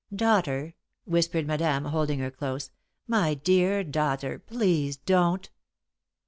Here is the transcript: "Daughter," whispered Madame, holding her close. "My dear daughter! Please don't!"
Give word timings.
"Daughter," 0.15 0.73
whispered 1.05 1.45
Madame, 1.45 1.85
holding 1.85 2.17
her 2.21 2.31
close. 2.31 2.71
"My 3.07 3.35
dear 3.35 3.83
daughter! 3.83 4.39
Please 4.39 4.97
don't!" 4.97 5.47